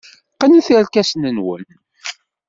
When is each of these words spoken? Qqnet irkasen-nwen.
Qqnet 0.33 0.67
irkasen-nwen. 0.75 1.67